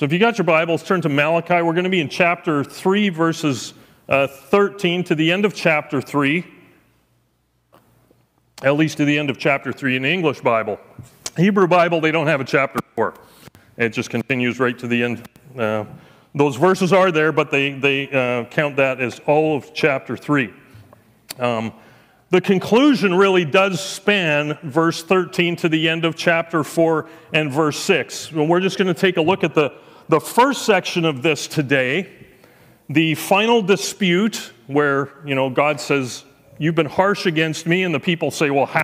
[0.00, 1.60] So if you got your Bibles, turn to Malachi.
[1.60, 3.74] We're going to be in chapter 3, verses
[4.08, 6.42] uh, 13 to the end of chapter 3,
[8.62, 10.80] at least to the end of chapter 3 in the English Bible.
[11.36, 13.12] Hebrew Bible, they don't have a chapter 4.
[13.76, 15.28] It just continues right to the end.
[15.54, 15.84] Uh,
[16.34, 20.50] those verses are there, but they, they uh, count that as all of chapter 3.
[21.38, 21.74] Um,
[22.30, 27.78] the conclusion really does span verse 13 to the end of chapter 4 and verse
[27.80, 28.30] 6.
[28.30, 29.74] And we're just going to take a look at the,
[30.10, 32.10] the first section of this today,
[32.88, 36.24] the final dispute where, you know, God says,
[36.58, 38.82] You've been harsh against me, and the people say, Well, how?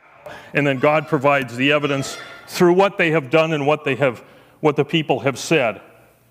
[0.55, 2.17] And then God provides the evidence
[2.47, 4.23] through what they have done and what they have,
[4.61, 5.83] what the people have said.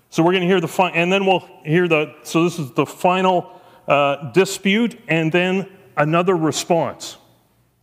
[0.08, 2.72] So we're going to hear the, fi- and then we'll hear the, so this is
[2.72, 7.18] the final uh, dispute, and then another response.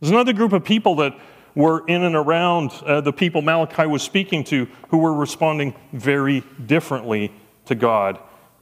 [0.00, 1.16] There's another group of people that
[1.54, 6.42] were in and around uh, the people Malachi was speaking to who were responding very
[6.64, 7.32] differently
[7.66, 8.18] to God.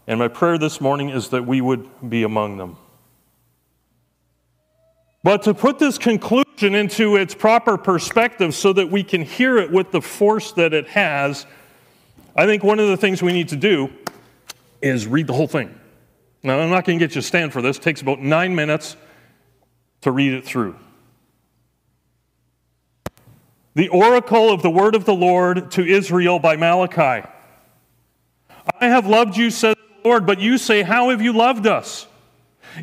[0.07, 2.77] And my prayer this morning is that we would be among them.
[5.25, 9.71] But to put this conclusion into its proper perspective so that we can hear it
[9.71, 11.47] with the force that it has,
[12.35, 13.91] I think one of the things we need to do
[14.81, 15.79] is read the whole thing.
[16.43, 17.77] Now, I'm not going to get you to stand for this.
[17.77, 18.97] It takes about nine minutes
[20.01, 20.75] to read it through.
[23.75, 27.27] The oracle of the word of the Lord to Israel by Malachi.
[28.81, 32.07] I have loved you, says the Lord, but you say, How have you loved us?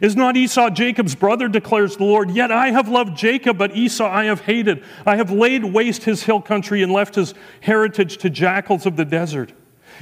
[0.02, 2.31] Is not Esau Jacob's brother, declares the Lord?
[2.31, 4.84] Yet I have loved Jacob, but Esau I have hated.
[5.06, 9.06] I have laid waste his hill country and left his heritage to jackals of the
[9.06, 9.53] desert.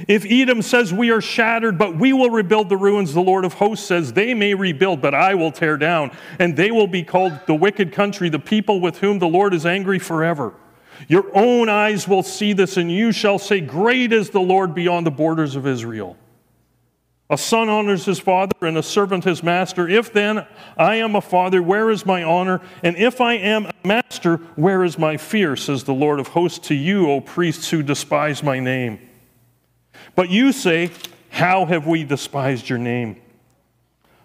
[0.06, 3.54] If Edom says, We are shattered, but we will rebuild the ruins, the Lord of
[3.54, 7.38] hosts says, They may rebuild, but I will tear down, and they will be called
[7.46, 10.54] the wicked country, the people with whom the Lord is angry forever.
[11.06, 15.06] Your own eyes will see this, and you shall say, Great is the Lord beyond
[15.06, 16.16] the borders of Israel.
[17.30, 19.86] A son honors his father, and a servant his master.
[19.86, 20.46] If then
[20.78, 22.62] I am a father, where is my honor?
[22.82, 25.54] And if I am a master, where is my fear?
[25.54, 28.98] Says the Lord of hosts to you, O priests who despise my name.
[30.14, 30.90] But you say,
[31.28, 33.20] How have we despised your name?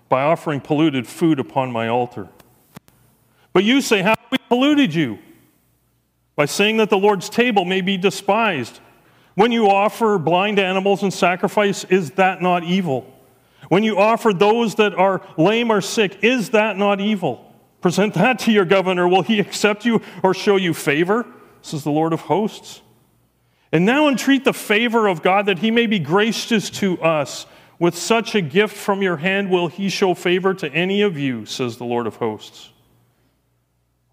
[0.07, 2.29] By offering polluted food upon my altar.
[3.51, 5.19] But you say, How have we polluted you?
[6.35, 8.79] By saying that the Lord's table may be despised.
[9.35, 13.11] When you offer blind animals in sacrifice, is that not evil?
[13.69, 17.51] When you offer those that are lame or sick, is that not evil?
[17.81, 19.07] Present that to your governor.
[19.07, 21.25] Will he accept you or show you favor?
[21.61, 22.81] Says the Lord of hosts.
[23.71, 27.45] And now entreat the favor of God that he may be gracious to us.
[27.79, 31.45] With such a gift from your hand, will he show favor to any of you,
[31.45, 32.69] says the Lord of hosts.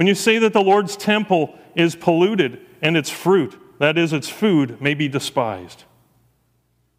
[0.00, 4.30] When you say that the Lord's temple is polluted and its fruit, that is, its
[4.30, 5.84] food, may be despised.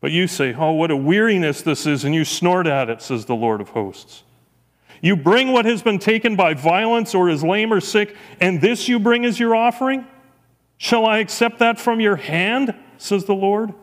[0.02, 3.26] But you say, Oh, what a weariness this is, and you snort at it, says
[3.26, 4.22] the Lord of hosts.
[5.02, 8.88] You bring what has been taken by violence or is lame or sick, and this
[8.88, 10.06] you bring as your offering?
[10.78, 12.76] Shall I accept that from your hand?
[13.00, 13.74] says the Lord.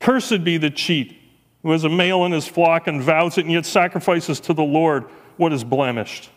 [0.00, 1.16] Cursed be the cheat
[1.62, 4.64] who has a male in his flock and vows it and yet sacrifices to the
[4.64, 5.04] Lord
[5.36, 6.30] what is blemished.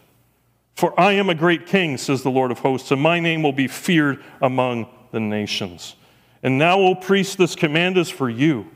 [0.76, 3.54] For I am a great king, says the Lord of hosts, and my name will
[3.54, 5.96] be feared among the nations.
[6.44, 8.68] And now, O priest, this command is for you.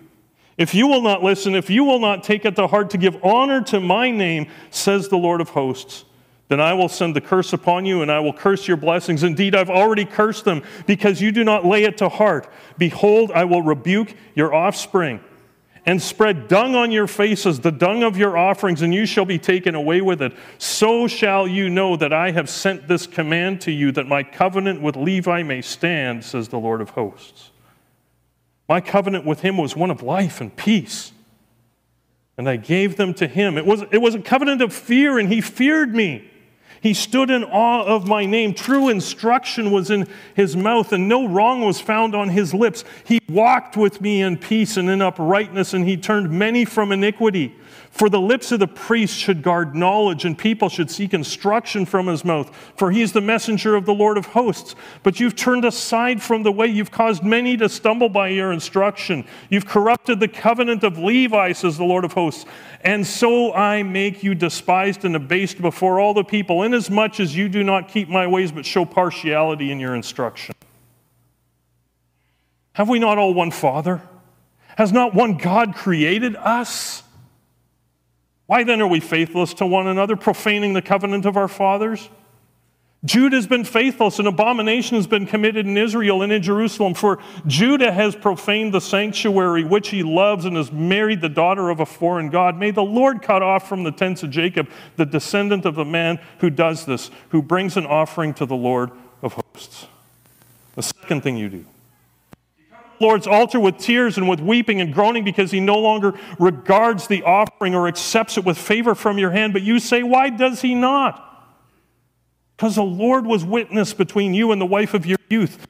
[0.57, 3.17] If you will not listen, if you will not take it to heart to give
[3.23, 6.05] honor to my name, says the Lord of hosts,
[6.47, 9.23] then I will send the curse upon you and I will curse your blessings.
[9.23, 12.47] Indeed, I've already cursed them because you do not lay it to heart.
[12.77, 15.19] Behold, I will rebuke your offspring
[15.85, 19.37] and spread dung on your faces, the dung of your offerings, and you shall be
[19.37, 20.33] taken away with it.
[20.57, 24.81] So shall you know that I have sent this command to you, that my covenant
[24.81, 27.51] with Levi may stand, says the Lord of hosts.
[28.67, 31.11] My covenant with him was one of life and peace.
[32.37, 33.57] And I gave them to him.
[33.57, 36.29] It was, it was a covenant of fear, and he feared me.
[36.85, 38.53] He stood in awe of my name.
[38.53, 42.83] True instruction was in his mouth, and no wrong was found on his lips.
[43.03, 47.55] He walked with me in peace and in uprightness, and he turned many from iniquity.
[47.89, 52.07] For the lips of the priest should guard knowledge, and people should seek instruction from
[52.07, 52.53] his mouth.
[52.75, 54.75] For he is the messenger of the Lord of hosts.
[55.01, 56.67] But you've turned aside from the way.
[56.67, 59.25] You've caused many to stumble by your instruction.
[59.49, 62.45] You've corrupted the covenant of Levi, says the Lord of hosts.
[62.81, 67.47] And so I make you despised and abased before all the people, inasmuch as you
[67.47, 70.53] do not keep my ways, but show partiality in your instruction.
[72.73, 74.01] Have we not all one Father?
[74.77, 77.01] Has not one God created us?
[78.47, 82.09] Why then are we faithless to one another, profaning the covenant of our fathers?
[83.05, 86.93] Judah has been faithless, and abomination has been committed in Israel and in Jerusalem.
[86.93, 91.79] For Judah has profaned the sanctuary which he loves and has married the daughter of
[91.79, 92.57] a foreign God.
[92.57, 96.19] May the Lord cut off from the tents of Jacob the descendant of the man
[96.39, 98.91] who does this, who brings an offering to the Lord
[99.21, 99.87] of hosts.
[100.75, 101.65] The second thing you do
[102.97, 107.07] the Lord's altar with tears and with weeping and groaning because he no longer regards
[107.07, 109.51] the offering or accepts it with favor from your hand.
[109.53, 111.34] But you say, Why does he not?
[112.55, 115.67] Because the Lord was witness between you and the wife of your youth.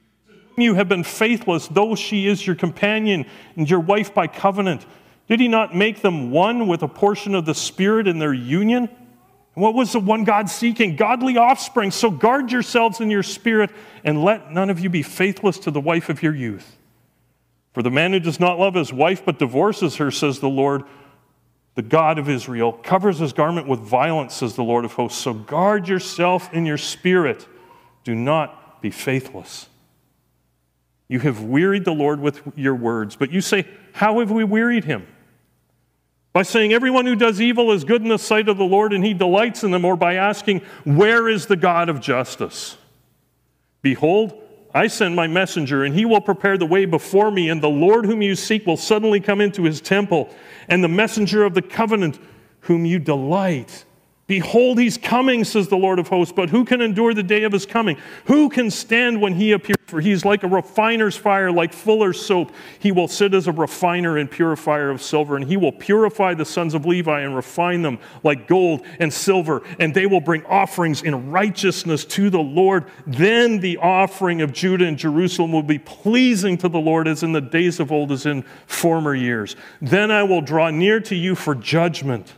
[0.56, 4.86] You have been faithless, though she is your companion and your wife by covenant.
[5.28, 8.88] Did he not make them one with a portion of the Spirit in their union?
[9.56, 10.96] And what was the one God seeking?
[10.96, 11.90] Godly offspring.
[11.90, 13.70] So guard yourselves in your spirit
[14.04, 16.76] and let none of you be faithless to the wife of your youth.
[17.72, 20.84] For the man who does not love his wife but divorces her, says the Lord,
[21.76, 25.20] the God of Israel, covers his garment with violence, says the Lord of hosts.
[25.20, 27.46] So guard yourself in your spirit.
[28.02, 29.68] Do not be faithless.
[31.06, 34.84] You have wearied the Lord with your words, but you say, How have we wearied
[34.84, 35.06] him?
[36.32, 39.04] By saying, Everyone who does evil is good in the sight of the Lord and
[39.04, 42.78] he delights in them, or by asking, Where is the God of justice?
[43.82, 44.42] Behold,
[44.76, 48.04] I send my messenger, and he will prepare the way before me, and the Lord
[48.04, 50.28] whom you seek will suddenly come into his temple,
[50.68, 52.18] and the messenger of the covenant
[52.60, 53.85] whom you delight
[54.26, 57.52] Behold, he's coming, says the Lord of hosts, but who can endure the day of
[57.52, 57.96] his coming?
[58.24, 59.76] Who can stand when he appears?
[59.86, 62.50] For he's like a refiner's fire, like fuller's soap.
[62.80, 66.44] He will sit as a refiner and purifier of silver, and he will purify the
[66.44, 71.02] sons of Levi and refine them like gold and silver, and they will bring offerings
[71.02, 72.86] in righteousness to the Lord.
[73.06, 77.30] Then the offering of Judah and Jerusalem will be pleasing to the Lord as in
[77.30, 79.54] the days of old, as in former years.
[79.80, 82.34] Then I will draw near to you for judgment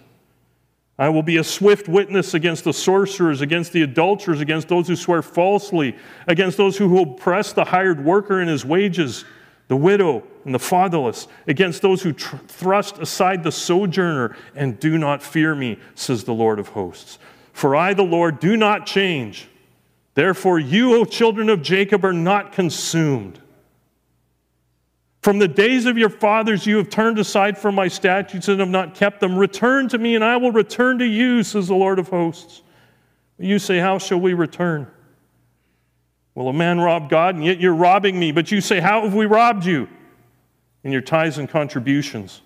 [0.98, 4.96] I will be a swift witness against the sorcerers, against the adulterers, against those who
[4.96, 5.96] swear falsely,
[6.26, 9.24] against those who oppress the hired worker in his wages,
[9.68, 14.98] the widow and the fatherless, against those who tr- thrust aside the sojourner and do
[14.98, 17.20] not fear me, says the Lord of hosts.
[17.52, 19.48] For I, the Lord, do not change.
[20.14, 23.38] Therefore, you, O children of Jacob, are not consumed.
[25.22, 28.68] From the days of your fathers, you have turned aside from my statutes and have
[28.68, 29.36] not kept them.
[29.36, 32.62] Return to me, and I will return to you, says the Lord of hosts.
[33.38, 34.86] You say, How shall we return?
[36.34, 38.30] Will a man rob God, and yet you're robbing me?
[38.30, 39.88] But you say, How have we robbed you?
[40.84, 42.40] In your tithes and contributions.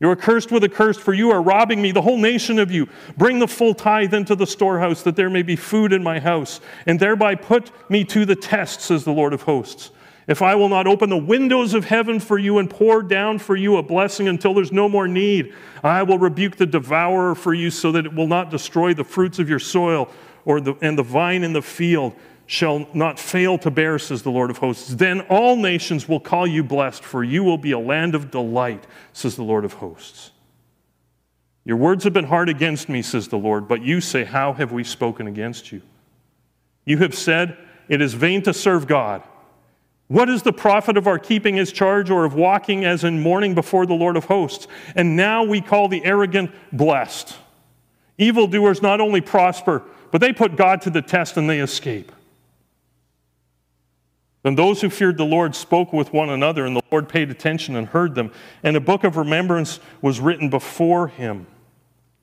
[0.00, 2.70] You are cursed with a curse, for you are robbing me, the whole nation of
[2.70, 2.88] you.
[3.16, 6.60] Bring the full tithe into the storehouse, that there may be food in my house,
[6.86, 9.90] and thereby put me to the test, says the Lord of hosts
[10.26, 13.56] if I will not open the windows of heaven for you and pour down for
[13.56, 17.70] you a blessing until there's no more need, I will rebuke the devourer for you
[17.70, 20.10] so that it will not destroy the fruits of your soil,
[20.44, 22.14] or the, and the vine in the field
[22.46, 24.94] shall not fail to bear, says the Lord of hosts.
[24.94, 28.86] Then all nations will call you blessed, for you will be a land of delight,
[29.12, 30.30] says the Lord of hosts.
[31.64, 34.72] Your words have been hard against me, says the Lord, but you say, How have
[34.72, 35.80] we spoken against you?
[36.84, 37.56] You have said,
[37.88, 39.22] It is vain to serve God.
[40.08, 43.54] What is the profit of our keeping his charge or of walking as in mourning
[43.54, 44.68] before the Lord of hosts?
[44.94, 47.36] And now we call the arrogant blessed.
[48.18, 52.12] Evildoers not only prosper, but they put God to the test and they escape.
[54.42, 57.74] Then those who feared the Lord spoke with one another, and the Lord paid attention
[57.76, 58.30] and heard them.
[58.62, 61.46] And a book of remembrance was written before him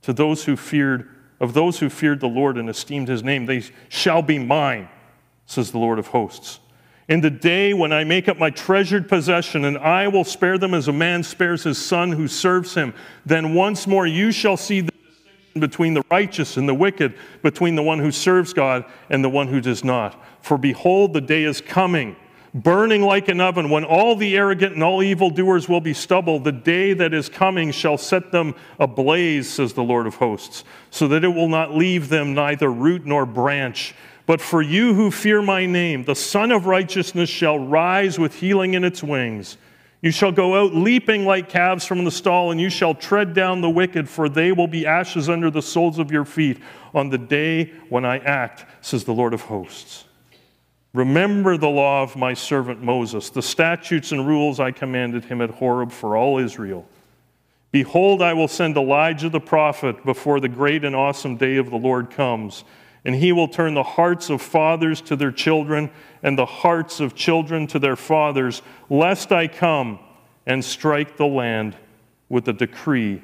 [0.04, 1.10] to those who feared,
[1.40, 3.48] of those who feared the Lord and esteemed his name.
[3.48, 4.88] They shall be mine,
[5.48, 6.60] says the Lord of hosts
[7.12, 10.74] in the day when I make up my treasured possession, and I will spare them
[10.74, 12.94] as a man spares his son who serves him,
[13.26, 17.76] then once more you shall see the distinction between the righteous and the wicked, between
[17.76, 20.24] the one who serves God and the one who does not.
[20.42, 22.16] For behold, the day is coming,
[22.54, 26.54] burning like an oven, when all the arrogant and all evildoers will be stubble, the
[26.54, 31.26] day that is coming shall set them ablaze, says the Lord of hosts, so that
[31.26, 33.96] it will not leave them neither root nor branch.
[34.32, 38.76] But for you who fear my name, the Sun of Righteousness shall rise with healing
[38.76, 39.58] in its wings.
[40.02, 43.60] You shall go out leaping like calves from the stall, and you shall tread down
[43.60, 46.60] the wicked, for they will be ashes under the soles of your feet
[46.94, 50.06] on the day when I act, says the Lord of hosts.
[50.94, 55.50] Remember the law of my servant Moses, the statutes and rules I commanded him at
[55.50, 56.88] Horeb for all Israel.
[57.74, 61.76] Behold, I will send Elijah the prophet before the great and awesome day of the
[61.76, 62.64] Lord comes,
[63.04, 65.90] and he will turn the hearts of fathers to their children
[66.22, 70.00] and the hearts of children to their fathers, lest I come
[70.46, 71.76] and strike the land
[72.30, 73.22] with a decree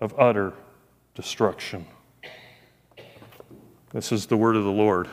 [0.00, 0.52] of utter
[1.14, 1.86] destruction.
[3.92, 5.08] This is the word of the Lord.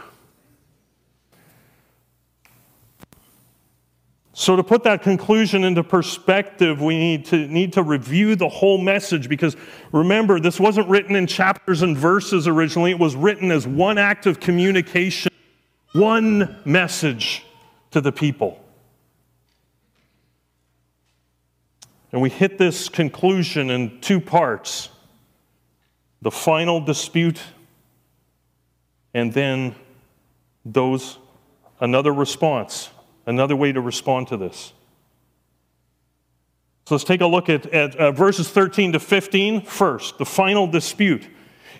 [4.36, 8.80] So, to put that conclusion into perspective, we need to, need to review the whole
[8.80, 9.56] message because
[9.92, 12.90] remember, this wasn't written in chapters and verses originally.
[12.90, 15.32] It was written as one act of communication,
[15.92, 17.46] one message
[17.92, 18.60] to the people.
[22.12, 24.90] And we hit this conclusion in two parts
[26.24, 27.42] the final dispute,
[29.13, 29.75] and then
[30.66, 31.20] those,
[31.80, 32.90] another response
[33.25, 34.74] another way to respond to this.
[36.86, 40.68] So let's take a look at, at uh, verses 13 to 15 first, the final
[40.68, 41.27] dispute.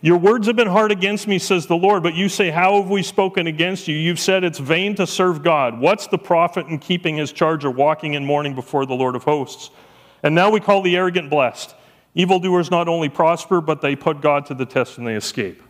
[0.02, 2.90] Your words have been hard against me, says the Lord, but you say, How have
[2.90, 3.96] we spoken against you?
[3.96, 5.80] You've said it's vain to serve God.
[5.80, 9.24] What's the profit in keeping his charge or walking in mourning before the Lord of
[9.24, 9.70] hosts?
[10.22, 11.76] And now we call the arrogant blessed.
[12.16, 15.62] Evildoers not only prosper, but they put God to the test and they escape.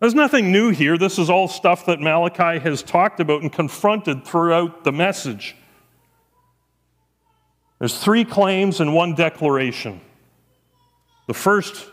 [0.00, 0.98] There's nothing new here.
[0.98, 5.56] This is all stuff that Malachi has talked about and confronted throughout the message.
[7.78, 10.00] There's three claims and one declaration.
[11.26, 11.90] The first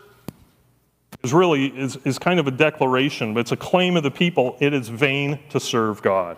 [1.22, 4.56] is really is, is kind of a declaration, but it's a claim of the people.
[4.60, 6.36] It is vain to serve God.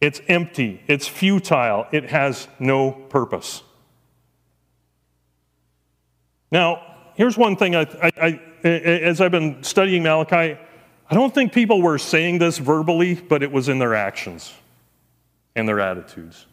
[0.00, 3.62] It's empty, it's futile, it has no purpose.
[6.50, 6.82] Now,
[7.14, 10.58] here's one thing I, I, I, as I've been studying Malachi,
[11.10, 14.52] I don't think people were saying this verbally, but it was in their actions
[15.54, 16.46] and their attitudes.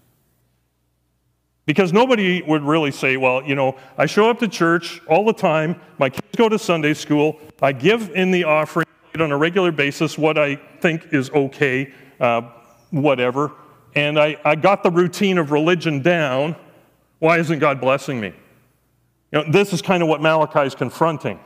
[1.66, 5.34] Because nobody would really say, well, you know, I show up to church all the
[5.34, 8.86] time, my kids go to Sunday school, I give in the offering
[9.20, 12.42] on a regular basis what I think is okay, uh,
[12.90, 13.52] whatever,
[13.96, 16.56] and I, I got the routine of religion down.
[17.20, 18.34] Why isn't God blessing me?
[19.32, 21.40] You know, this is kind of what Malachi is confronting.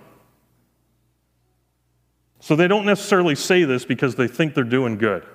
[2.44, 5.26] So they don't necessarily say this because they think they're doing good.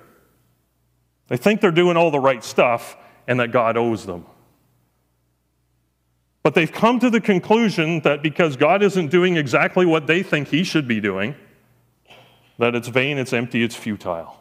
[1.27, 2.95] They think they're doing all the right stuff
[3.27, 4.27] and that God owes them.
[6.43, 10.49] But they've come to the conclusion that because God isn't doing exactly what they think
[10.49, 11.33] He should be doing,
[12.59, 14.39] that it's vain, it's empty, it's futile.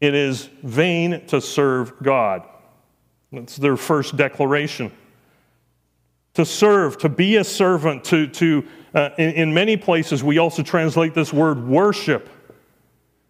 [0.00, 2.48] It is vain to serve God.
[3.30, 4.90] That's their first declaration
[6.38, 8.64] to serve, to be a servant, to, to
[8.98, 12.28] uh, in, in many places, we also translate this word worship.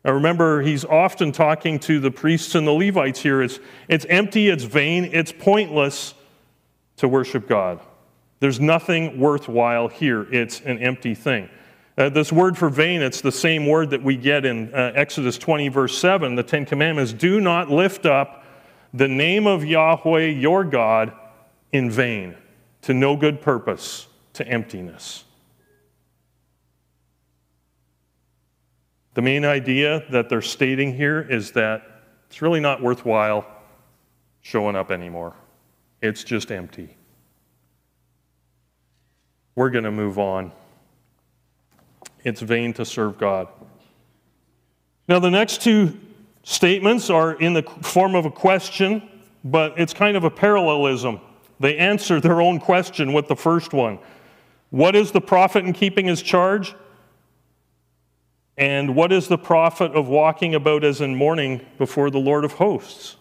[0.03, 3.43] Now remember, he's often talking to the priests and the Levites here.
[3.43, 6.15] It's, it's empty, it's vain, it's pointless
[6.97, 7.81] to worship God.
[8.41, 10.27] There's nothing worthwhile here.
[10.33, 11.51] It's an empty thing.
[11.99, 15.37] Uh, this word for vain, it's the same word that we get in uh, Exodus
[15.37, 17.13] 20, verse 7, the Ten Commandments.
[17.13, 18.47] Do not lift up
[18.95, 21.13] the name of Yahweh your God
[21.73, 22.37] in vain
[22.83, 25.25] to no good purpose, to emptiness.
[29.19, 31.83] The main idea that they're stating here is that
[32.29, 33.45] it's really not worthwhile
[34.43, 35.35] showing up anymore.
[36.01, 36.97] It's just empty.
[39.57, 40.53] We're going to move on.
[42.23, 43.49] It's vain to serve God.
[45.09, 45.99] Now, the next two
[46.45, 49.03] statements are in the form of a question,
[49.43, 51.19] but it's kind of a parallelism.
[51.59, 53.99] They answer their own question with the first one
[54.71, 56.77] What is the profit in keeping his charge?
[58.59, 62.55] And what is the profit of walking about as in mourning before the Lord of
[62.55, 63.15] hosts?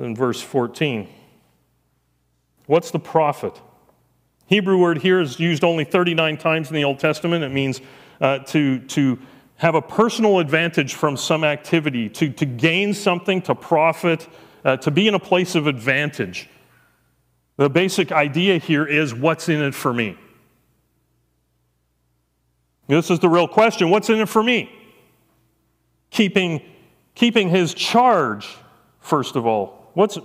[0.00, 1.08] In verse 14.
[2.66, 3.58] What's the profit?
[4.46, 7.44] Hebrew word here is used only 39 times in the Old Testament.
[7.44, 7.80] It means
[8.20, 9.20] uh, to, to
[9.54, 14.26] have a personal advantage from some activity, to, to gain something, to profit,
[14.64, 16.48] uh, to be in a place of advantage.
[17.56, 20.18] The basic idea here is what's in it for me?
[22.90, 24.76] This is the real question what's in it for me?
[26.10, 26.60] keeping,
[27.14, 28.48] keeping his charge,
[29.00, 29.90] first of all.
[29.94, 30.18] What's,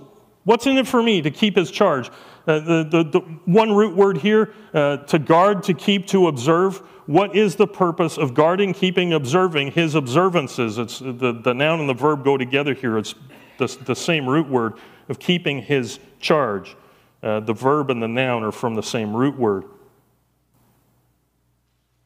[0.44, 2.10] what's in it for me to keep his charge?
[2.46, 6.78] Uh, the, the, the, one root word here, uh, to guard, to keep, to observe.
[7.06, 10.78] What is the purpose of guarding, keeping, observing his observances?
[10.78, 12.98] It's the, the noun and the verb go together here.
[12.98, 13.14] It's
[13.58, 14.74] the, the same root word
[15.08, 16.76] of keeping his charge.
[17.22, 19.64] Uh, the verb and the noun are from the same root word.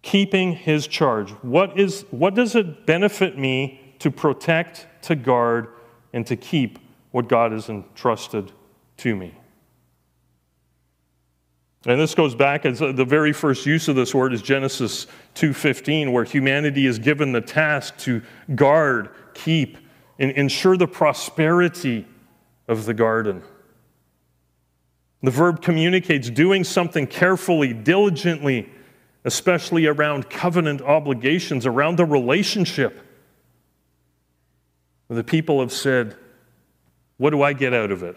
[0.02, 1.30] Keeping his charge.
[1.42, 5.69] What, is, what does it benefit me to protect, to guard,
[6.12, 6.78] and to keep
[7.11, 8.52] what God has entrusted
[8.99, 9.35] to me?
[11.87, 15.07] And this goes back as uh, the very first use of this word is Genesis
[15.35, 18.21] 2:15 where humanity is given the task to
[18.54, 19.78] guard, keep
[20.19, 22.07] and ensure the prosperity
[22.69, 23.42] of the garden.
[25.23, 28.71] The verb communicates doing something carefully, diligently,
[29.25, 33.00] especially around covenant obligations, around the relationship.
[35.09, 36.17] The people have said,
[37.17, 38.17] What do I get out of it?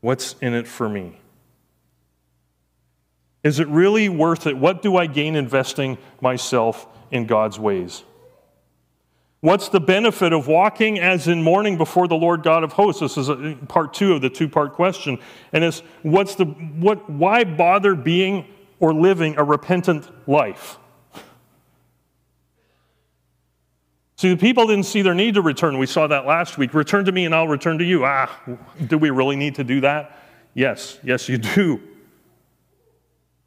[0.00, 1.18] What's in it for me?
[3.42, 4.56] Is it really worth it?
[4.56, 8.04] What do I gain investing myself in God's ways?
[9.40, 13.00] What's the benefit of walking as in mourning before the Lord God of hosts?
[13.00, 15.18] This is a, part two of the two part question.
[15.52, 18.46] And it's what's the, what, why bother being
[18.80, 20.78] or living a repentant life?
[24.16, 25.78] See, the people didn't see their need to return.
[25.78, 26.74] We saw that last week.
[26.74, 28.04] Return to me and I'll return to you.
[28.04, 28.28] Ah,
[28.84, 30.18] do we really need to do that?
[30.54, 31.80] Yes, yes, you do.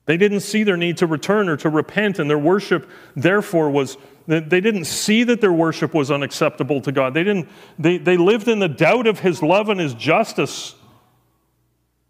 [0.05, 3.97] They didn't see their need to return or to repent, and their worship, therefore, was
[4.27, 7.13] they didn't see that their worship was unacceptable to God.
[7.13, 10.75] They, didn't, they, they lived in the doubt of His love and His justice.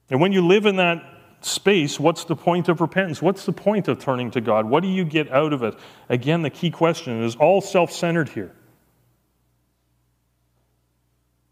[0.09, 1.03] And when you live in that
[1.41, 3.21] space, what's the point of repentance?
[3.21, 4.65] What's the point of turning to God?
[4.65, 5.75] What do you get out of it?
[6.09, 8.53] Again, the key question is all self centered here.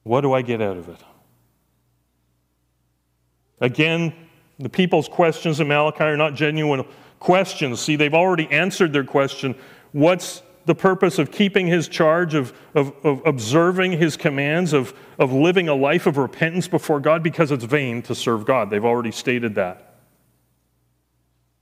[0.03, 0.99] What do I get out of it?
[3.61, 4.13] Again,
[4.57, 6.85] the people's questions in Malachi are not genuine
[7.19, 7.79] questions.
[7.79, 9.55] See, they've already answered their question
[9.91, 15.33] what's the purpose of keeping his charge, of, of, of, observing his commands, of, of
[15.33, 17.23] living a life of repentance before God?
[17.23, 18.69] Because it's vain to serve God.
[18.69, 19.95] They've already stated that.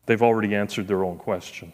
[0.07, 1.71] They've already answered their own question.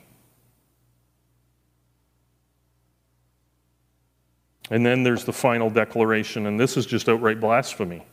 [4.70, 8.06] And then there's the final declaration, and this is just outright blasphemy.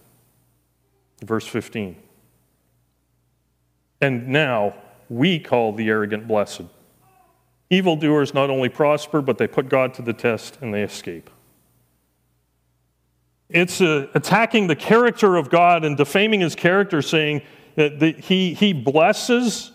[1.22, 1.94] Verse 15.
[4.00, 4.76] And now
[5.10, 6.62] we call the arrogant blessed.
[7.70, 11.30] Evildoers not only prosper, but they put God to the test and they escape.
[13.48, 17.42] It's uh, attacking the character of God and defaming his character, saying
[17.76, 19.72] that he, he blesses,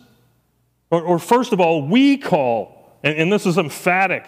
[0.91, 4.25] or, or, first of all, we call, and, and this is emphatic,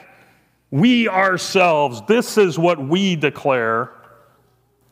[0.72, 3.92] we ourselves, this is what we declare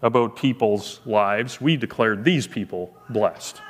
[0.01, 1.59] about people's lives.
[1.59, 3.61] We declare these people blessed.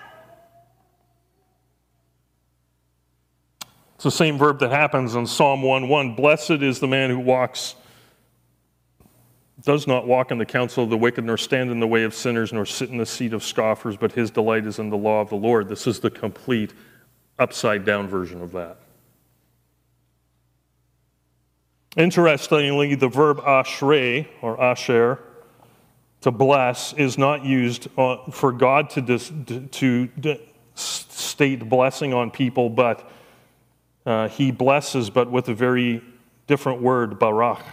[4.06, 6.16] The same verb that happens in Psalm 1:1.
[6.16, 7.76] Blessed is the man who walks,
[9.64, 12.14] does not walk in the counsel of the wicked, nor stand in the way of
[12.14, 15.22] sinners, nor sit in the seat of scoffers, but his delight is in the law
[15.22, 15.68] of the Lord.
[15.68, 16.72] This is the complete
[17.40, 18.78] upside down version of that.
[21.98, 25.18] Interestingly, the verb ashrei or asher,
[26.22, 27.88] to bless, is not used
[28.32, 29.32] for God to, dis,
[29.72, 30.10] to
[30.76, 33.10] state blessing on people, but
[34.06, 36.04] uh, he blesses, but with a very
[36.48, 37.64] different word, barak.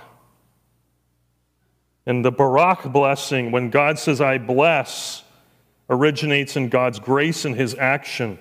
[2.06, 5.22] And the barak blessing, when God says, I bless,
[5.88, 8.38] originates in God's grace and his action.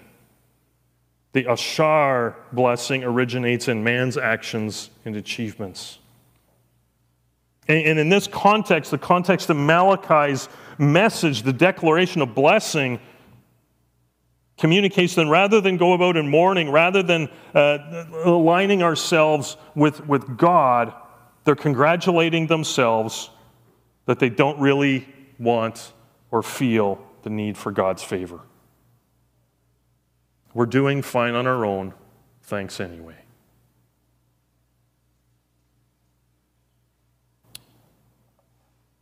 [1.34, 5.99] The ashar blessing originates in man's actions and achievements.
[7.67, 12.99] And, and in this context, the context of Malachi's message, the declaration of blessing,
[14.62, 20.38] communicates then rather than go about in mourning, rather than uh, aligning ourselves with, with
[20.38, 20.93] God,
[21.43, 23.32] they're congratulating themselves
[24.06, 25.91] that they don't really want
[26.30, 28.39] or feel the need for God's favor.
[30.54, 31.95] We're doing fine on our own.
[32.43, 33.15] Thanks anyway.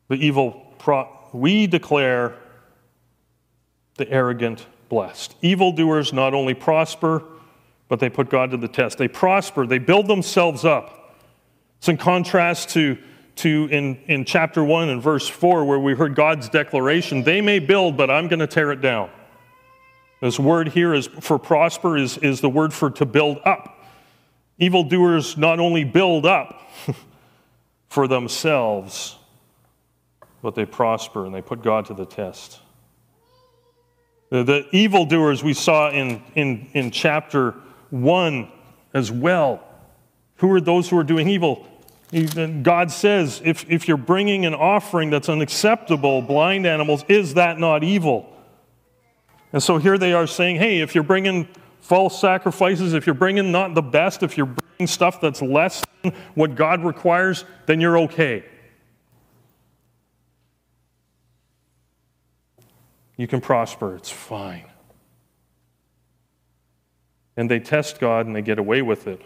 [0.08, 2.36] The evil, pro- we declare
[3.98, 5.36] the arrogant blessed.
[5.42, 7.24] Evildoers not only prosper,
[7.88, 8.98] but they put God to the test.
[8.98, 11.16] They prosper, they build themselves up.
[11.78, 12.98] It's in contrast to,
[13.38, 17.60] to in, in chapter 1 and verse 4, where we heard God's declaration they may
[17.60, 19.10] build, but I'm going to tear it down.
[20.22, 23.78] This word here is for prosper is, is the word for to build up.
[24.58, 26.70] Evildoers not only build up,
[27.90, 29.18] for themselves,
[30.42, 32.60] but they prosper and they put God to the test.
[34.30, 37.56] The, evildoers we saw in, in, in chapter
[37.90, 38.48] 1
[38.94, 39.64] as well.
[40.38, 41.68] Who are those who are doing evil?
[42.64, 47.84] God says, if, if you're bringing an offering that's unacceptable, blind animals, is that not
[47.84, 48.36] evil?
[49.54, 51.48] And so here they are saying, hey, if you're bringing
[51.82, 56.14] false sacrifices, if you're bringing not the best, if you're bringing stuff that's less than
[56.36, 58.46] what God requires, then you're okay.
[63.20, 64.64] You can prosper, it's fine.
[67.36, 69.22] And they test God and they get away with it.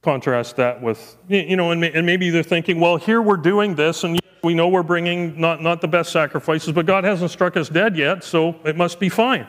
[0.00, 4.18] Contrast that with, you know, and, maybe they're thinking, well, here we're doing this, and
[4.42, 7.98] we know we're bringing not, not the best sacrifices, but God hasn't struck us dead
[7.98, 9.46] yet, so it must be fine.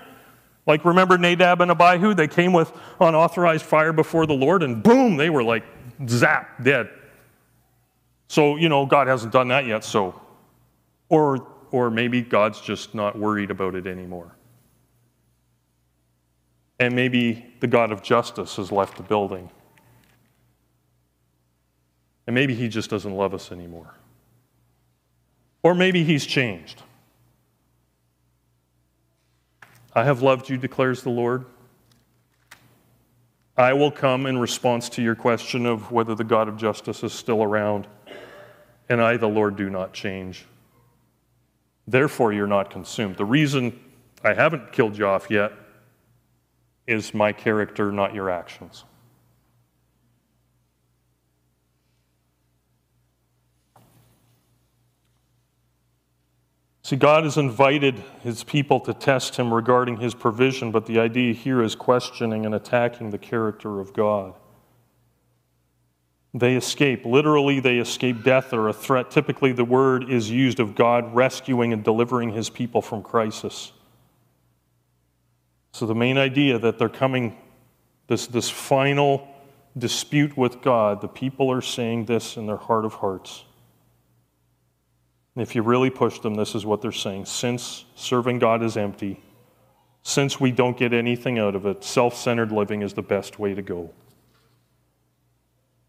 [0.67, 2.13] Like, remember Nadab and Abihu?
[2.13, 5.63] They came with unauthorized fire before the Lord, and boom, they were like
[6.09, 6.89] zap, dead.
[8.27, 10.19] So, you know, God hasn't done that yet, so.
[11.09, 14.35] Or, or maybe God's just not worried about it anymore.
[16.79, 19.49] And maybe the God of justice has left the building.
[22.27, 23.93] And maybe he just doesn't love us anymore.
[25.63, 26.81] Or maybe he's changed.
[29.93, 31.45] I have loved you, declares the Lord.
[33.57, 37.13] I will come in response to your question of whether the God of justice is
[37.13, 37.88] still around.
[38.89, 40.45] And I, the Lord, do not change.
[41.88, 43.17] Therefore, you're not consumed.
[43.17, 43.80] The reason
[44.24, 45.52] I haven't killed you off yet
[46.88, 48.86] is my character, not your actions.
[56.84, 61.34] See, God has invited his people to test him regarding his provision, but the idea
[61.34, 64.36] here is questioning and attacking the character of God.
[66.36, 67.06] They escape.
[67.06, 69.10] Literally, they escape death or a threat.
[69.10, 73.71] Typically, the word is used of God rescuing and delivering his people from crisis.
[75.71, 77.38] So, the main idea that they're coming,
[78.08, 79.26] this, this final
[79.78, 83.45] dispute with God, the people are saying this in their heart of hearts.
[85.36, 87.28] And if you really push them, this is what they're saying.
[87.28, 89.24] Since serving God is empty,
[90.04, 93.54] since we don't get anything out of it, self centered living is the best way
[93.54, 93.89] to go.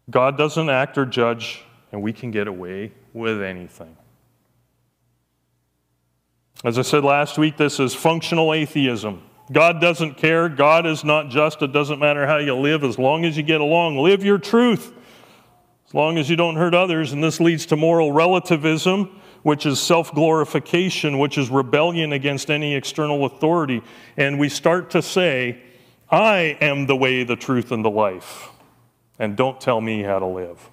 [0.09, 3.95] God doesn't act or judge, and we can get away with anything.
[6.63, 9.21] As I said last week, this is functional atheism.
[9.51, 10.49] God doesn't care.
[10.49, 11.61] God is not just.
[11.61, 13.97] It doesn't matter how you live as long as you get along.
[13.97, 14.93] Live your truth
[15.87, 17.13] as long as you don't hurt others.
[17.13, 22.75] And this leads to moral relativism which is self glorification, which is rebellion against any
[22.75, 23.81] external authority.
[24.17, 25.61] And we start to say,
[26.09, 28.49] I am the way, the truth, and the life.
[29.19, 30.69] And don't tell me how to live.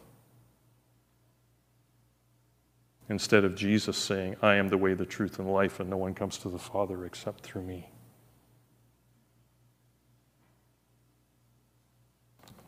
[3.09, 6.15] Instead of Jesus saying, I am the way, the truth, and life, and no one
[6.15, 7.91] comes to the Father except through me.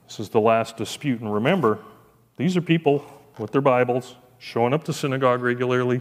[0.07, 1.21] This is the last dispute.
[1.21, 1.79] And remember,
[2.37, 3.05] these are people
[3.39, 6.01] with their Bibles, showing up to synagogue regularly,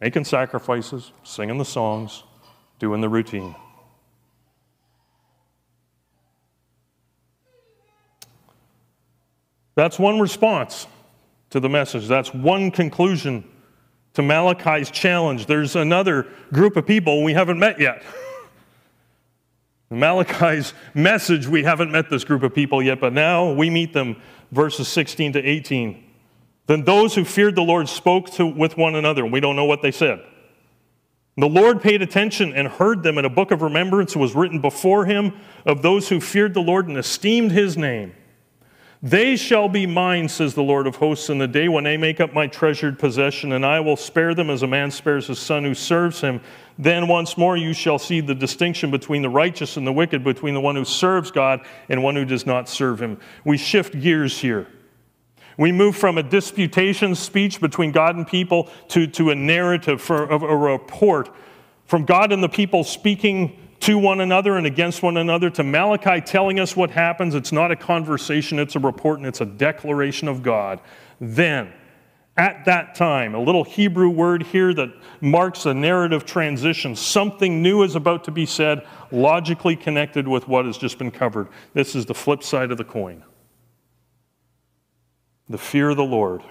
[0.00, 2.22] making sacrifices, singing the songs,
[2.78, 3.54] doing the routine.
[9.74, 10.86] That's one response
[11.50, 12.08] to the message.
[12.08, 13.44] That's one conclusion
[14.14, 15.46] to Malachi's challenge.
[15.46, 18.02] There's another group of people we haven't met yet.
[19.90, 24.16] Malachi's message, we haven't met this group of people yet, but now we meet them,
[24.50, 26.02] verses 16 to 18.
[26.66, 29.64] Then those who feared the Lord spoke to, with one another, and we don't know
[29.64, 30.22] what they said.
[31.36, 35.06] The Lord paid attention and heard them, and a book of remembrance was written before
[35.06, 38.14] him of those who feared the Lord and esteemed his name.
[39.04, 42.20] They shall be mine, says the Lord of hosts, in the day when they make
[42.20, 45.64] up my treasured possession, and I will spare them as a man spares his son
[45.64, 46.40] who serves him.
[46.78, 50.54] Then once more you shall see the distinction between the righteous and the wicked, between
[50.54, 53.18] the one who serves God and one who does not serve him.
[53.44, 54.68] We shift gears here.
[55.58, 60.26] We move from a disputation speech between God and people to, to a narrative, for,
[60.26, 61.28] a, a report,
[61.86, 66.20] from God and the people speaking to one another and against one another, to Malachi
[66.20, 67.34] telling us what happens.
[67.34, 70.80] It's not a conversation, it's a report, and it's a declaration of God.
[71.20, 71.72] Then,
[72.36, 76.94] at that time, a little Hebrew word here that marks a narrative transition.
[76.94, 81.48] Something new is about to be said, logically connected with what has just been covered.
[81.74, 83.24] This is the flip side of the coin
[85.48, 86.42] the fear of the Lord.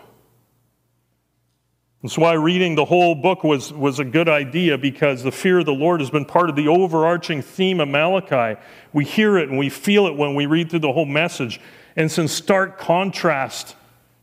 [2.02, 5.66] That's why reading the whole book was, was a good idea because the fear of
[5.66, 8.60] the Lord has been part of the overarching theme of Malachi.
[8.92, 11.62] We hear it and we feel it when we read through the whole message.
[11.96, 13.76] And it's in stark contrast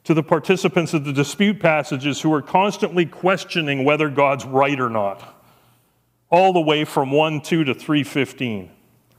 [0.05, 4.91] to the participants of the dispute passages who are constantly questioning whether God's right or
[4.91, 5.37] not,
[6.31, 8.71] all the way from 1 2 to 315.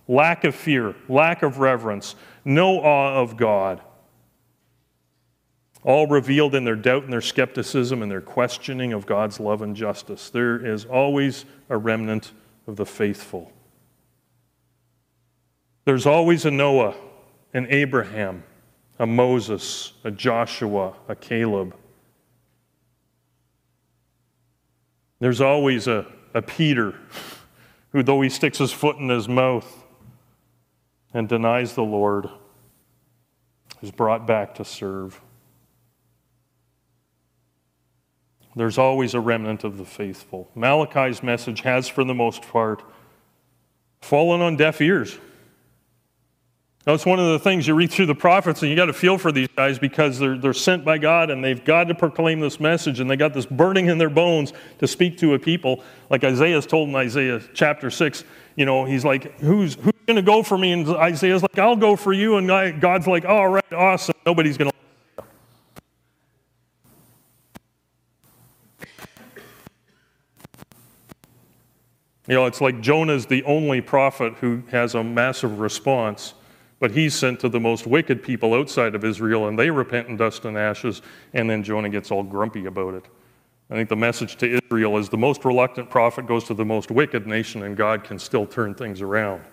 [0.08, 3.82] Lack of fear, lack of reverence, no awe of God.
[5.83, 9.75] All revealed in their doubt and their skepticism and their questioning of God's love and
[9.75, 10.29] justice.
[10.29, 12.33] There is always a remnant
[12.67, 13.53] of the faithful.
[15.85, 16.95] There's always a Noah,
[17.53, 18.43] an Abraham,
[18.99, 21.75] a Moses, a Joshua, a Caleb.
[25.19, 26.93] There's always a, a Peter
[27.91, 29.85] who, though he sticks his foot in his mouth
[31.13, 32.29] and denies the Lord,
[33.81, 35.19] is brought back to serve.
[38.60, 40.52] There's always a remnant of the faithful.
[40.54, 42.84] Malachi's message has, for the most part,
[44.02, 45.17] fallen on deaf ears.
[46.84, 49.17] That's one of the things you read through the prophets, and you got to feel
[49.17, 52.60] for these guys because they're, they're sent by God and they've got to proclaim this
[52.60, 55.82] message, and they got this burning in their bones to speak to a people.
[56.10, 58.26] Like Isaiah's told in Isaiah chapter 6,
[58.58, 60.74] you know, he's like, Who's, who's going to go for me?
[60.74, 62.36] And Isaiah's like, I'll go for you.
[62.36, 64.15] And God's like, All right, awesome.
[64.26, 64.78] Nobody's going to.
[72.29, 76.35] You know, it's like Jonah's the only prophet who has a massive response
[76.79, 80.17] but he's sent to the most wicked people outside of Israel, and they repent in
[80.17, 81.01] dust and ashes,
[81.33, 83.05] and then Jonah gets all grumpy about it.
[83.69, 86.89] I think the message to Israel is the most reluctant prophet goes to the most
[86.89, 89.43] wicked nation, and God can still turn things around.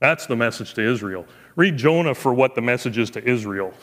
[0.00, 1.26] That's the message to Israel.
[1.56, 3.72] Read Jonah for what the message is to Israel.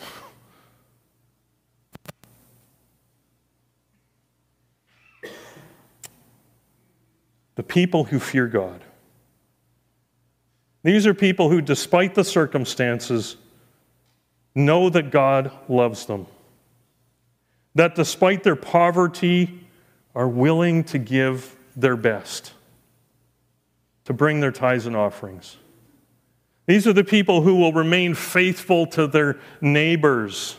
[7.58, 8.82] The people who fear God
[10.82, 13.36] these are people who, despite the circumstances,
[14.54, 16.26] know that God loves them.
[17.74, 19.66] That despite their poverty,
[20.14, 22.52] are willing to give their best,
[24.04, 25.58] to bring their tithes and offerings.
[26.66, 30.56] These are the people who will remain faithful to their neighbors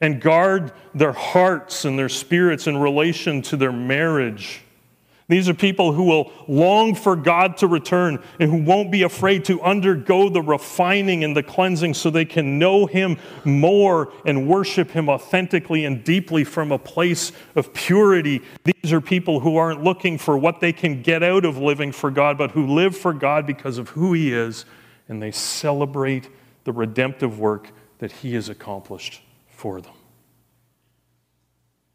[0.00, 4.63] and guard their hearts and their spirits in relation to their marriage
[5.26, 9.46] these are people who will long for God to return and who won't be afraid
[9.46, 14.90] to undergo the refining and the cleansing so they can know Him more and worship
[14.90, 18.42] Him authentically and deeply from a place of purity.
[18.64, 22.10] These are people who aren't looking for what they can get out of living for
[22.10, 24.66] God, but who live for God because of who He is,
[25.08, 26.28] and they celebrate
[26.64, 29.94] the redemptive work that He has accomplished for them.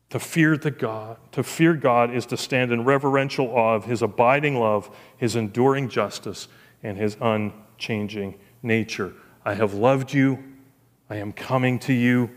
[0.10, 4.02] To fear the God, to fear God is to stand in reverential awe of his
[4.02, 6.48] abiding love, his enduring justice,
[6.82, 9.14] and his unchanging nature.
[9.46, 10.44] I have loved you.
[11.10, 12.32] I am coming to you.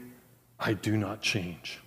[0.61, 1.81] I do not change.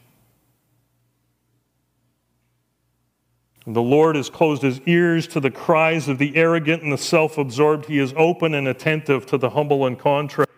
[3.67, 7.37] The Lord has closed his ears to the cries of the arrogant and the self
[7.37, 7.85] absorbed.
[7.85, 10.49] He is open and attentive to the humble and contrite.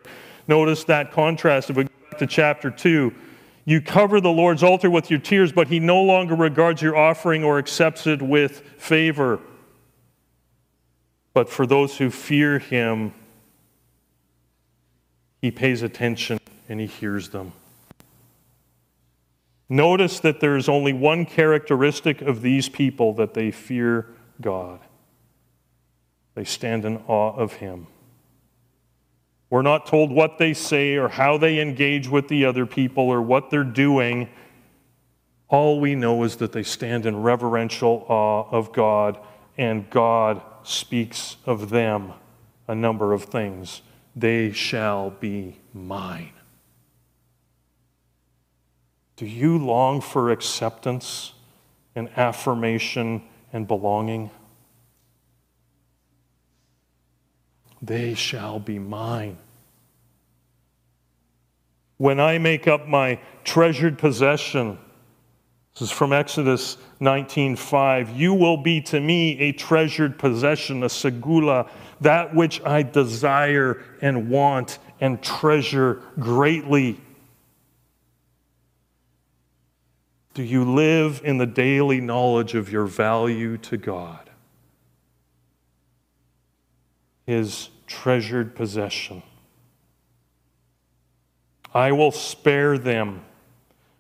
[0.48, 3.14] Notice that contrast if we go back to chapter 2.
[3.68, 7.44] You cover the Lord's altar with your tears, but he no longer regards your offering
[7.44, 9.42] or accepts it with favor.
[11.34, 13.14] But for those who fear him,
[15.42, 17.52] he pays attention and he hears them.
[19.68, 24.08] Notice that there is only one characteristic of these people that they fear
[24.40, 24.80] God.
[26.36, 27.88] They stand in awe of him.
[29.50, 33.22] We're not told what they say or how they engage with the other people or
[33.22, 34.30] what they're doing.
[35.48, 39.18] All we know is that they stand in reverential awe of God,
[39.58, 42.12] and God speaks of them
[42.68, 43.82] a number of things.
[44.16, 46.34] They shall be mine.
[49.16, 51.34] Do you long for acceptance
[51.96, 54.30] and affirmation and belonging?
[57.82, 59.38] They shall be mine.
[61.98, 64.78] When I make up my treasured possession,
[65.74, 71.70] this is from Exodus 19:5, you will be to me a treasured possession, a segula,
[72.02, 77.00] that which I desire and want and treasure greatly.
[80.34, 84.27] Do you live in the daily knowledge of your value to God?
[87.28, 89.22] His treasured possession.
[91.74, 93.22] I will spare them.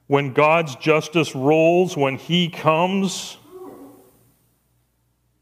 [0.08, 3.38] When God's justice rolls, when he comes,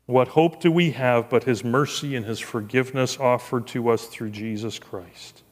[0.08, 4.32] what hope do we have but his mercy and his forgiveness offered to us through
[4.32, 5.44] Jesus Christ?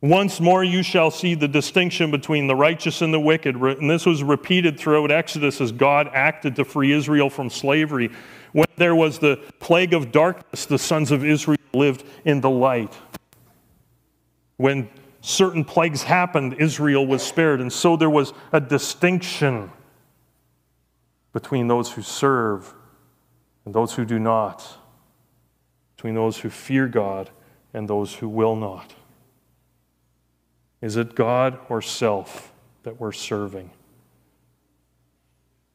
[0.00, 3.56] Once more you shall see the distinction between the righteous and the wicked.
[3.56, 8.10] And this was repeated throughout Exodus as God acted to free Israel from slavery.
[8.52, 12.94] When there was the plague of darkness, the sons of Israel lived in the light.
[14.56, 14.88] When
[15.20, 17.60] certain plagues happened, Israel was spared.
[17.60, 19.70] And so there was a distinction
[21.32, 22.74] between those who serve
[23.64, 24.66] and those who do not,
[25.96, 27.30] between those who fear God
[27.74, 28.94] and those who will not.
[30.80, 32.52] Is it God or self
[32.84, 33.70] that we're serving?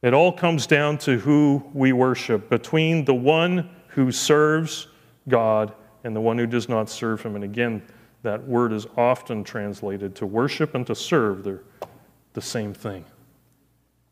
[0.04, 4.88] It all comes down to who we worship between the one who serves
[5.28, 5.72] God
[6.04, 7.36] and the one who does not serve him.
[7.36, 7.82] And again,
[8.22, 11.42] that word is often translated to worship and to serve.
[11.42, 11.62] They're
[12.34, 13.06] the same thing.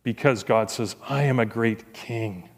[0.03, 2.49] Because God says, I am a great king.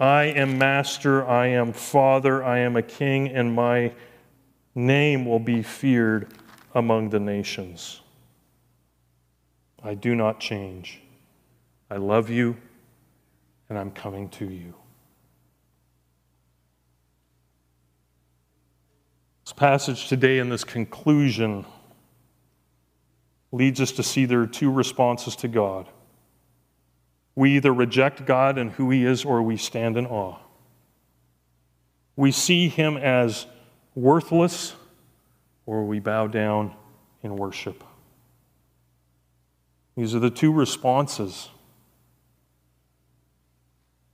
[0.00, 3.92] I am master, I am father, I am a king, and my
[4.74, 6.34] name will be feared
[6.74, 8.00] among the nations.
[9.84, 11.02] I do not change.
[11.90, 12.56] I love you,
[13.68, 14.74] and I'm coming to you.
[19.44, 21.66] This passage today and this conclusion
[23.52, 25.86] leads us to see there are two responses to God.
[27.34, 30.38] We either reject God and who He is, or we stand in awe.
[32.16, 33.46] We see Him as
[33.94, 34.74] worthless,
[35.66, 36.74] or we bow down
[37.22, 37.84] in worship.
[39.96, 41.50] These are the two responses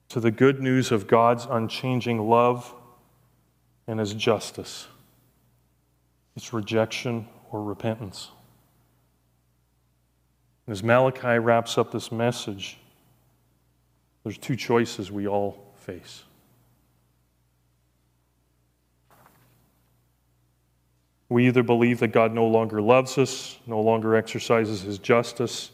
[0.08, 2.74] to the good news of God's unchanging love
[3.86, 4.88] and His justice
[6.36, 8.30] it's rejection or repentance.
[10.66, 12.78] as Malachi wraps up this message,
[14.22, 16.22] there's two choices we all face.
[21.30, 25.70] We either believe that God no longer loves us, no longer exercises his justice,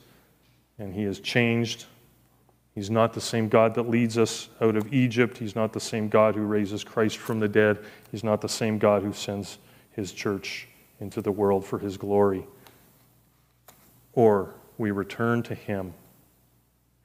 [0.78, 1.86] and he has changed.
[2.74, 5.38] He's not the same God that leads us out of Egypt.
[5.38, 7.78] He's not the same God who raises Christ from the dead.
[8.12, 9.56] He's not the same God who sends
[9.92, 10.68] his church
[11.00, 12.46] into the world for his glory.
[14.12, 15.94] Or we return to him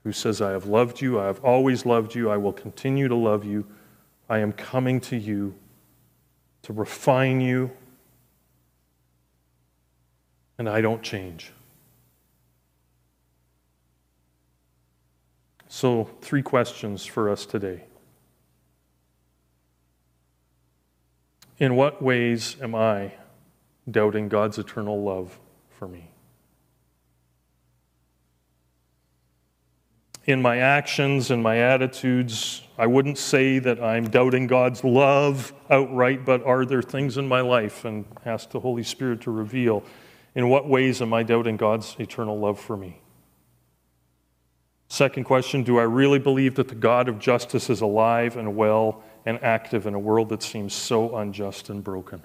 [0.03, 3.15] who says, I have loved you, I have always loved you, I will continue to
[3.15, 3.65] love you,
[4.27, 5.55] I am coming to you
[6.63, 7.71] to refine you
[10.61, 11.51] and I don't change.
[15.67, 17.85] So, three questions for us today.
[21.57, 23.13] In what ways am I
[23.89, 25.39] doubting God's eternal love
[25.79, 26.11] for me?
[30.25, 36.23] In my actions and my attitudes, I wouldn't say that I'm doubting God's love outright,
[36.23, 39.83] but are there things in my life, and ask the Holy Spirit to reveal
[40.35, 43.01] in what ways am I doubting God's eternal love for me?
[44.87, 49.03] Second question Do I really believe that the God of justice is alive and well
[49.25, 52.23] and active in a world that seems so unjust and broken?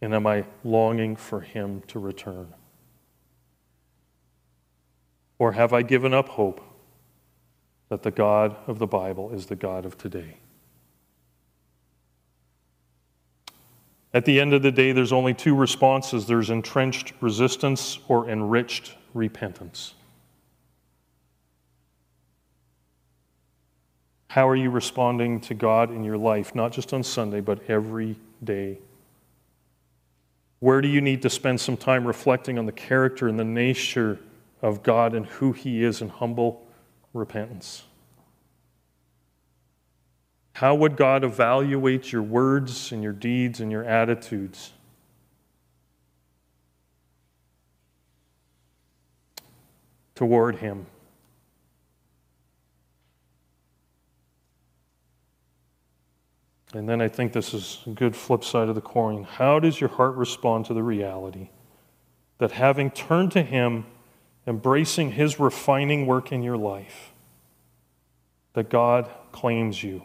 [0.00, 2.54] And am I longing for Him to return?
[5.38, 6.60] Or have I given up hope
[7.88, 10.38] that the God of the Bible is the God of today?
[14.14, 18.94] At the end of the day, there's only two responses there's entrenched resistance or enriched
[19.14, 19.94] repentance.
[24.28, 28.16] How are you responding to God in your life, not just on Sunday, but every
[28.42, 28.78] day?
[30.60, 34.18] Where do you need to spend some time reflecting on the character and the nature
[34.62, 36.66] of God and who He is in humble
[37.12, 37.82] repentance?
[40.54, 44.72] How would God evaluate your words and your deeds and your attitudes?
[50.14, 50.86] Toward Him.
[56.74, 59.24] And then I think this is a good flip side of the coin.
[59.24, 61.50] How does your heart respond to the reality
[62.38, 63.84] that having turned to Him,
[64.46, 67.12] embracing His refining work in your life,
[68.54, 70.02] that God claims you?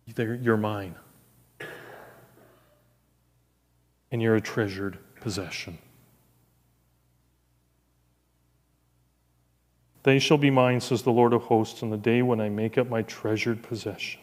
[0.17, 0.95] you're mine.
[4.11, 5.77] And you're a treasured possession.
[10.03, 12.77] They shall be mine, says the Lord of hosts, on the day when I make
[12.77, 14.19] up my treasured possession.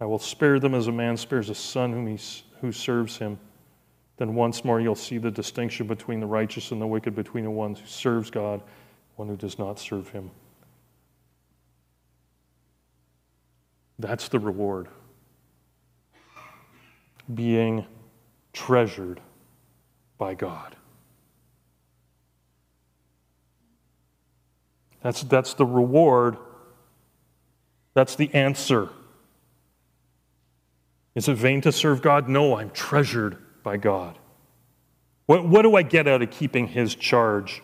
[0.00, 2.18] I will spare them as a man spares a son whom he,
[2.60, 3.38] who serves him.
[4.16, 7.50] Then once more you'll see the distinction between the righteous and the wicked, between the
[7.50, 8.62] one who serves God,
[9.16, 10.30] one who does not serve him.
[13.98, 14.88] That's the reward.
[17.32, 17.86] being
[18.52, 19.20] treasured
[20.16, 20.76] by God.
[25.02, 26.36] That's, that's the reward.
[27.94, 28.88] That's the answer.
[31.14, 32.28] Is it vain to serve God?
[32.28, 34.18] No, I'm treasured by God.
[35.26, 37.62] What, what do I get out of keeping His charge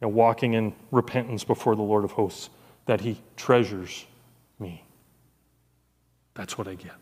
[0.00, 2.50] and walking in repentance before the Lord of hosts?
[2.86, 4.06] That He treasures
[4.58, 4.84] me.
[6.34, 6.92] That's what I get.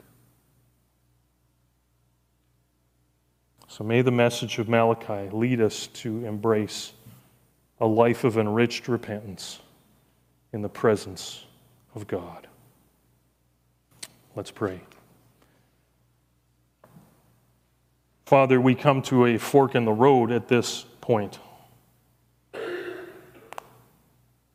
[3.68, 6.92] So may the message of Malachi lead us to embrace
[7.80, 9.60] a life of enriched repentance
[10.52, 11.44] in the presence
[11.94, 12.48] of God.
[14.34, 14.80] Let's pray.
[18.24, 21.38] Father, we come to a fork in the road at this point.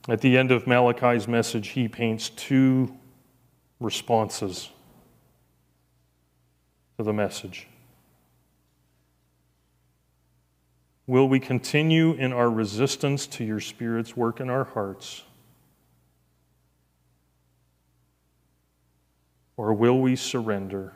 [0.08, 2.98] At the end of Malachi's message, he paints two
[3.84, 4.70] responses
[6.98, 7.68] to the message.
[11.06, 15.24] Will we continue in our resistance to your Spirit's work in our hearts?
[19.58, 20.94] Or will we surrender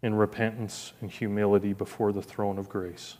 [0.00, 3.16] in repentance and humility before the throne of grace?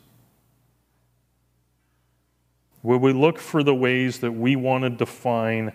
[2.81, 5.73] Will we look for the ways that we want to define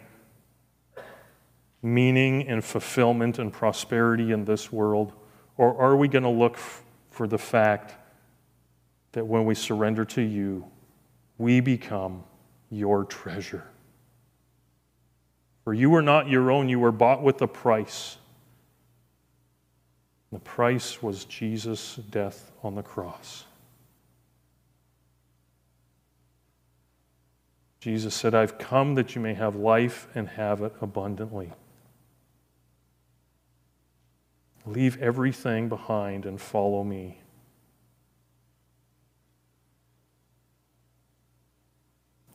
[1.83, 5.13] meaning and fulfillment and prosperity in this world?
[5.57, 6.57] Or are we going to look
[7.11, 7.95] for the fact
[9.13, 10.65] that when we surrender to you,
[11.39, 12.25] we become
[12.71, 13.65] your treasure.
[15.65, 18.17] For you are not your own, you were bought with a price.
[20.33, 23.45] The price was Jesus' death on the cross.
[27.81, 31.53] Jesus said, I've come that you may have life and have it abundantly.
[34.69, 37.19] Leave everything behind and follow me.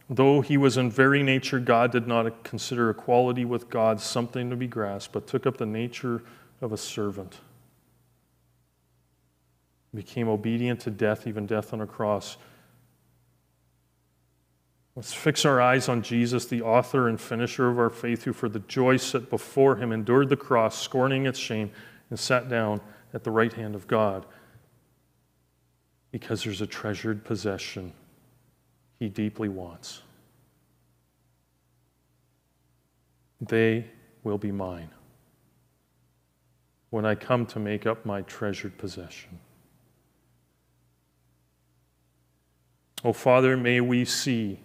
[0.09, 4.55] Though he was in very nature God, did not consider equality with God something to
[4.55, 6.23] be grasped, but took up the nature
[6.59, 7.39] of a servant.
[9.93, 12.37] Became obedient to death, even death on a cross.
[14.95, 18.49] Let's fix our eyes on Jesus, the author and finisher of our faith, who for
[18.49, 21.71] the joy set before him endured the cross, scorning its shame,
[22.13, 22.79] and sat down
[23.15, 24.27] at the right hand of God.
[26.11, 27.91] Because there's a treasured possession
[28.99, 30.03] he deeply wants.
[33.41, 33.87] They
[34.23, 34.91] will be mine
[36.91, 39.39] when I come to make up my treasured possession.
[43.03, 44.59] Oh, Father, may we see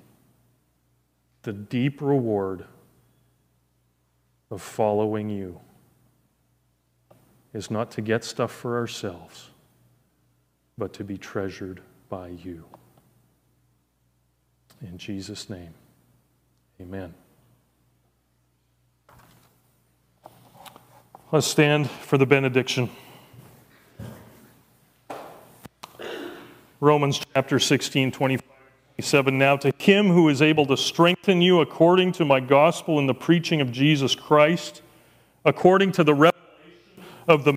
[1.45, 2.67] the deep reward
[4.51, 5.63] of following you
[7.53, 9.51] is not to get stuff for ourselves,
[10.77, 12.65] but to be treasured by you.
[14.81, 15.75] In Jesus' name,
[16.81, 17.15] amen.
[21.33, 22.89] Let's stand for the benediction.
[26.81, 28.49] Romans chapter 16, 25,
[28.97, 29.37] 27.
[29.37, 33.15] Now to him who is able to strengthen you according to my gospel and the
[33.15, 34.81] preaching of Jesus Christ,
[35.45, 36.38] according to the revelation
[37.29, 37.55] of the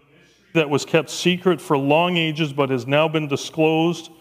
[0.54, 4.12] that was kept secret for long ages but has now been disclosed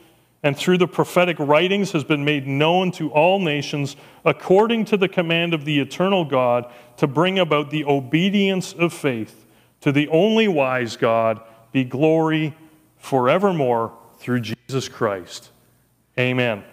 [0.43, 5.09] and through the prophetic writings has been made known to all nations according to the
[5.09, 9.47] command of the eternal God to bring about the obedience of faith
[9.81, 11.41] to the only wise God
[11.73, 12.55] be glory
[12.97, 15.51] forevermore through Jesus Christ.
[16.19, 16.65] Amen.